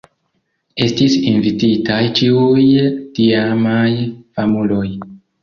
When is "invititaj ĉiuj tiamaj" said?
1.31-3.85